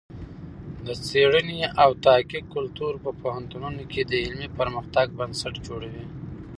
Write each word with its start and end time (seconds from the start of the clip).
د 0.85 0.87
څېړنې 1.07 1.59
او 1.83 1.89
تحقیق 2.05 2.45
کلتور 2.55 2.93
په 3.05 3.11
پوهنتونونو 3.21 3.81
کې 3.91 4.01
د 4.05 4.11
علمي 4.23 4.49
پرمختګ 4.59 5.07
بنسټ 5.19 5.55
جوړوي. 5.67 6.05